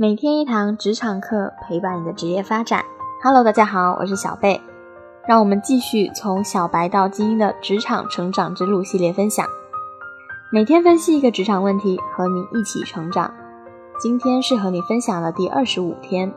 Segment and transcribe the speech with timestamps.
[0.00, 2.84] 每天一堂职场课，陪伴你的职业发展。
[3.20, 4.60] Hello，大家好，我是小贝。
[5.26, 9.44] 让我们继续从小白到精英的职场成长之路系列分享。
[10.52, 13.34] 每天分析一个职场问题，和你一起成长。
[13.98, 16.32] 今天是和你分享的第二十五天，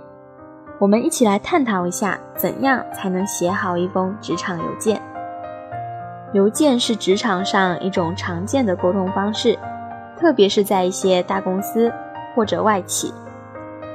[0.79, 4.99] 我们一起来探讨一下，怎样才能写好一封职场邮件。
[6.33, 9.55] 邮件是职场上一种常见的沟通方式，
[10.17, 11.93] 特别是在一些大公司
[12.35, 13.13] 或者外企。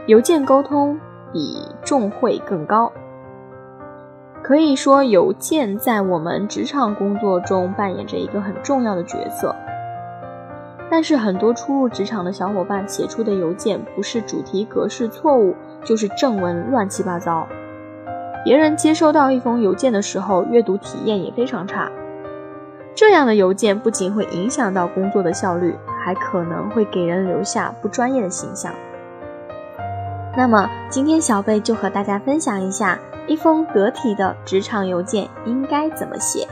[0.07, 0.97] 邮件沟通
[1.33, 2.93] 比重会更高，
[4.41, 9.53] 可以说邮件在我们职场工作中扮演着一个很重要的角色。
[10.89, 17.45] 但是很多初入职场的小伙伴写出的邮件，不是主题格式错误，就是正文乱七八糟。
[18.45, 21.91] 别人接收到一封邮件的时候，阅读体验也非常差。
[22.95, 28.73] 这样的邮件不仅会影响到工作的效率，还可能会给人留下不专业的形象。
[30.37, 36.47] 那么今天小贝就和大家分享一下，一封得体的职场邮件应该怎么写。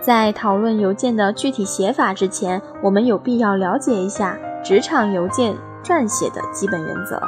[0.00, 7.22] 在讨论邮件的具体写法之前，我们有必要了解一下职场邮件撰写的基本原则，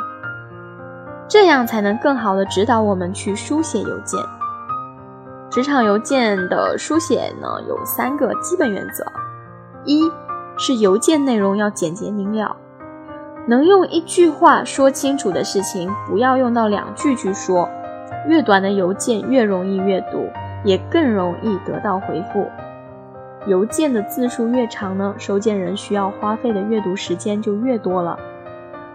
[1.29, 4.21] 这样才能更好的指导我们去书写邮件。
[5.49, 9.05] 职场邮件的书写呢，有三个基本原则：
[9.85, 10.11] 一
[10.59, 12.57] 是邮件内容要简洁明了。
[13.47, 17.69] 能用一句话说清楚的事情，不要用到两句去说。
[18.27, 20.31] 越短的邮件越容易阅读，
[20.65, 22.49] 也更容易得到回复。
[23.47, 28.19] 邮件的字数越长呢，收件人需要花费的阅读时间就越多了。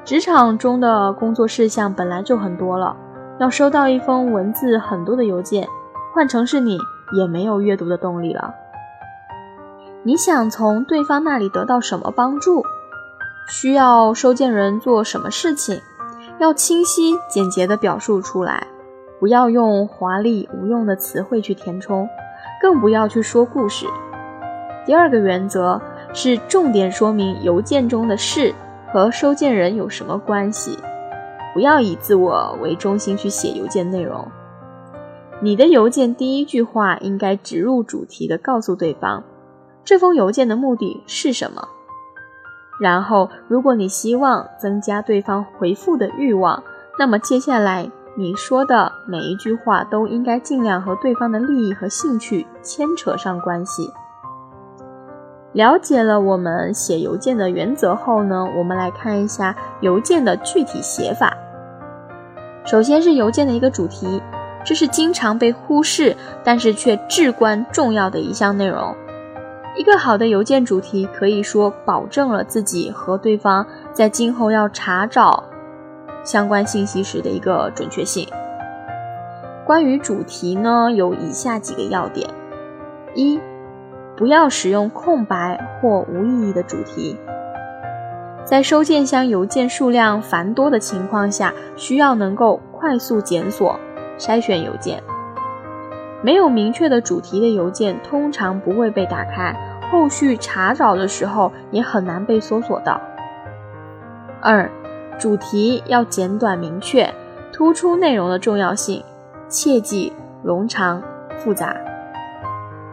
[0.03, 2.97] 职场中的工作事项本来就很多了，
[3.37, 5.67] 要收到一封文字很多的邮件，
[6.11, 6.79] 换成是你
[7.15, 8.55] 也没有阅读的动力了。
[10.01, 12.63] 你想从对方那里得到什么帮助？
[13.49, 15.81] 需要收件人做什么事情，
[16.39, 18.67] 要清晰简洁地表述出来，
[19.19, 22.07] 不要用华丽无用的词汇去填充，
[22.61, 23.87] 更不要去说故事。
[24.85, 25.81] 第二个原则
[26.13, 28.53] 是重点说明邮件中的事
[28.93, 30.77] 和收件人有什么关系，
[31.51, 34.27] 不要以自我为中心去写邮件内容。
[35.41, 39.23] 你的邮件第一句话应该直入主题的告诉对方，
[39.83, 41.67] 这封邮件的目的是什么。
[42.79, 46.63] 然后，如果你希望增加对方回复的欲望，
[46.97, 53.91] 那么接下来你说的每一句话都应该尽量和对方的利益和兴趣牵扯上关系。
[55.51, 61.35] 了解了我们写邮件的原则后呢，我们来看一下邮件的具体写法。
[62.65, 64.21] 首先是邮件的一个主题，
[64.63, 68.95] 这是经常被忽视，但是却至关重要的一项内容。
[69.75, 75.43] 一个好的邮件主题可以说保证了自己和对方在今后要查找
[76.23, 78.27] 相关信息时的一个准确性。
[79.65, 82.27] 关于主题呢，有以下几个要点：
[83.13, 83.39] 一，
[84.17, 87.15] 不要使用空白或无意义的主题。
[88.43, 93.79] 在收件箱邮件数量繁多的情况下，需要能够快速检索、
[94.17, 95.01] 筛选邮件。
[96.21, 99.55] 没有明确的主题的邮件通常不会被打开，
[99.89, 102.99] 后续查找的时候也很难被搜索到。
[104.41, 104.69] 二，
[105.17, 107.13] 主题要简短明确，
[107.53, 109.03] 突出内容的重要性，
[109.47, 110.13] 切忌
[110.45, 111.01] 冗长
[111.37, 111.75] 复杂。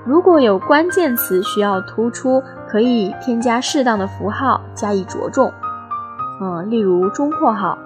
[0.05, 5.53] 如果有关键词需要突出，可以添加适当的符号加以着重，
[6.41, 7.77] 嗯，例如中括号。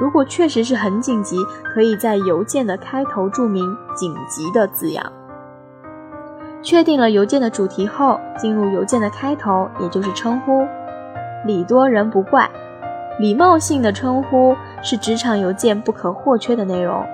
[0.00, 1.36] 如果确实是很紧急，
[1.74, 5.12] 可以在邮件的开头注明“紧急”的字样。
[6.62, 10.66] 确定了邮件的主题后，进入邮件的开头，也就是称呼。
[11.44, 12.48] 礼多人不怪，
[13.18, 17.04] 礼貌性的称呼是职场邮件不可或缺的内容。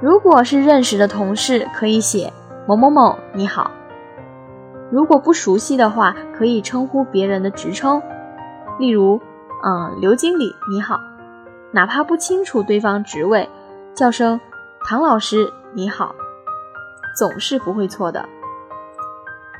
[0.00, 2.32] 如果是认识的同事，可以写
[2.66, 3.70] “某某某你好”。
[4.90, 8.00] 如果不熟悉的话，可以称呼别人的职称，
[8.78, 9.20] 例如
[9.64, 10.98] “嗯，刘经理你好”。
[11.74, 13.50] 哪怕不清楚对方职位，
[13.96, 14.40] 叫声
[14.88, 16.14] “唐老师你好”，
[17.18, 18.24] 总是不会错的。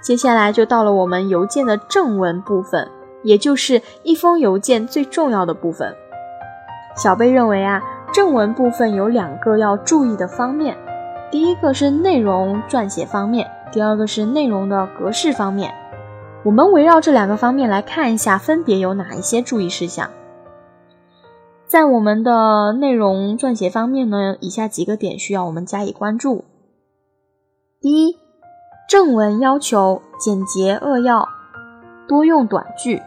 [0.00, 2.88] 接下来就到了我们邮件的正文部分，
[3.24, 5.92] 也就是一封邮件最重要的部分。
[6.96, 7.82] 小贝认为啊，
[8.12, 10.76] 正文部分有两个要注意的方面，
[11.32, 15.74] 第一个是内容撰写方面，第二个是内容的格式方面。
[16.44, 20.08] 我们围绕这两个方面来看一下，分别有哪一些注意事项。
[21.74, 26.44] 在我们的内容撰写方面呢，以下几个点需要我们加以关注。
[27.80, 28.16] 第一，
[28.88, 31.28] 正文要求简洁扼要，
[32.06, 33.02] 多用短句。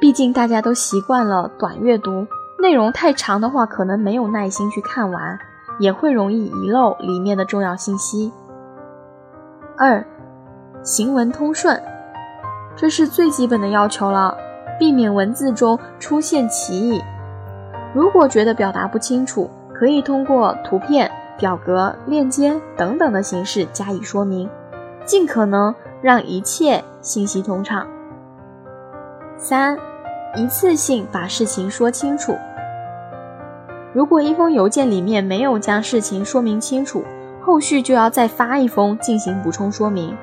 [0.00, 2.26] 毕竟大家都习惯了短阅读，
[2.60, 5.38] 内容太长的话，可能没有耐心去看完，
[5.78, 8.32] 也会容易遗漏里面的重要信息。
[9.78, 10.04] 二，
[10.82, 11.80] 行文通顺，
[12.74, 14.36] 这是最基本的要求了，
[14.80, 17.00] 避免文字中出现歧义。
[17.92, 24.48] 如果觉得表达不清楚，可以通过图片、表格、链接等等的形式加以说明，
[25.04, 27.86] 尽可能让一切信息通畅。
[29.36, 29.76] 三，
[30.34, 32.34] 一次性把事情说清楚。
[33.92, 37.04] 如果一封邮件里面没有将事情说明清楚，
[37.42, 40.16] 后续就要再发一封进行补充说明，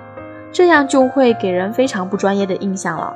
[0.51, 3.13] 这样就会给人非常不专业的印象了。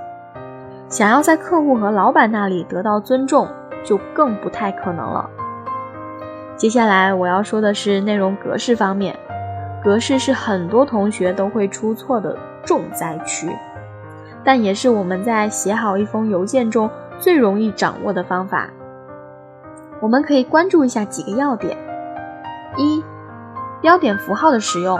[0.92, 3.48] 想要在客户和老板那里得到尊重，
[3.82, 5.28] 就更不太可能了。
[6.58, 9.18] 接下来我要说的是内容格式方面，
[9.82, 13.50] 格式是很多同学都会出错的重灾区，
[14.44, 18.70] 但也是我们在写好一封邮件中最容易掌握的方法。
[20.02, 21.78] 我们可以关注一下几个要点：
[22.76, 23.02] 一、
[23.80, 25.00] 标点符号的使用，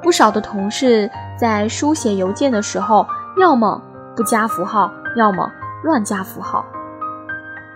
[0.00, 3.04] 不少的同事在书写邮件的时候，
[3.40, 3.82] 要么
[4.16, 5.52] 不加符号，要么
[5.84, 6.64] 乱加符号。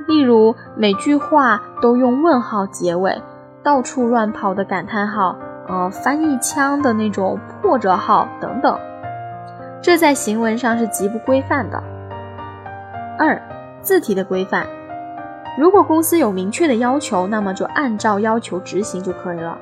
[0.08, 3.22] 例如每句话都用问号结尾，
[3.62, 5.37] 到处乱跑的感叹号，
[5.69, 8.76] 呃，翻译腔的那种破折号等等，
[9.82, 11.81] 这在行文上是极不规范的。
[13.19, 13.40] 二，
[13.82, 14.66] 字体的规范，
[15.58, 19.58] 如果公司有明确的要求，那么就按照要求执行就可以了；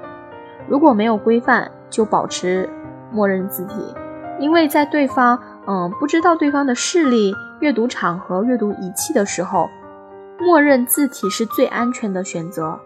[0.68, 2.70] 如果没有规范，就保持
[3.10, 3.94] 默认字体，
[4.38, 5.38] 因为在对方
[5.70, 9.68] 嗯不知道对方的视力、阅读场合、阅读仪器的时候。
[10.40, 12.78] 默认字体是最安全的选择。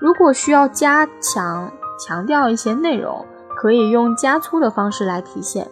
[0.00, 3.24] 如果需要加强强调一些内容，
[3.54, 5.68] 可以用加粗的方式来体现。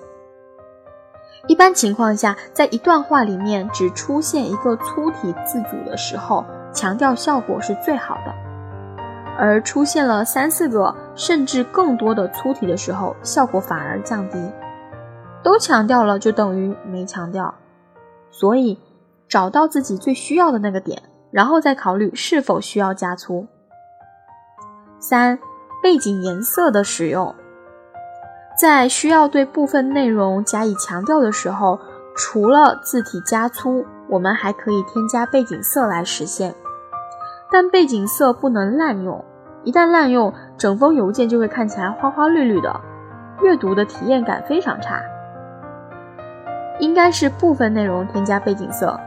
[1.46, 6.44] 一般情况下，在一段话里面只出现一个粗体字组的时候，
[6.74, 8.32] 强调效果是最好的；
[9.38, 14.38] 而出现了三四个甚至更多的粗体的时候，效果反而降低。
[15.42, 17.54] 都强调了就等于没强调，
[18.30, 18.78] 所以。
[19.28, 23.46] 找到自己最需要的那个点，然后再考虑是否需要加粗。
[24.98, 25.38] 三、
[25.82, 27.34] 背景颜色的使用，
[28.58, 31.78] 在需要对部分内容加以强调的时候，
[32.16, 36.54] 除了字体加粗，我们还可以添加背景色来实现。
[37.52, 39.22] 但背景色不能滥用，
[39.62, 42.80] 一旦滥用，整封邮件就会看起来花花绿绿的，
[43.42, 45.02] 阅读的体验感非常差。
[46.78, 48.98] 应该是部分内容添加背景色。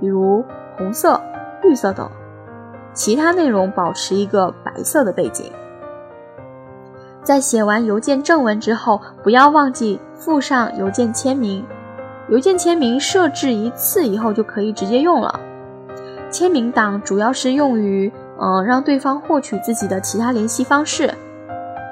[0.00, 0.44] 比如
[0.76, 1.20] 红色、
[1.62, 2.08] 绿色等，
[2.92, 5.50] 其他内容保持一个白色的背景。
[7.22, 11.64] 在写完邮件正文之后，不要忘记附上邮件签名。
[12.28, 15.40] 邮件签名设置一次以后就可以直接用了。
[16.30, 21.12] 签名档主要是用于，嗯，让对方获取自己的其他联系方式。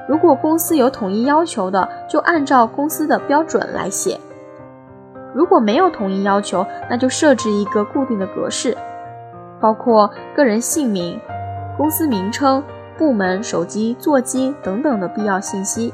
[0.09, 4.21] 如果公司有统一要求的，就按照公司的标准来写。
[5.37, 8.75] 如果没有统一要求，那就设置一个固定的格式，
[9.61, 11.21] 包括个人姓名、
[11.77, 12.65] 公司名称、
[12.97, 15.93] 部门、手机座机等等的必要信息。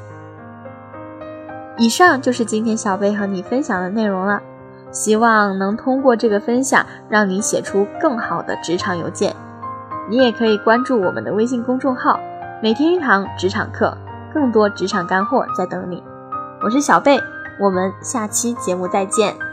[1.75, 4.41] 以上就是今天小贝和你分享的内容了，
[4.91, 9.35] 希望能通过这个分享，让你写出更好的职场邮件。
[10.09, 12.17] 你也可以关注我们的微信公众号，
[12.61, 13.93] 每天一堂职场课，
[14.33, 16.01] 更多职场干货在等你。
[16.63, 17.19] 我是小贝。
[17.59, 19.52] 我们下期节目再见。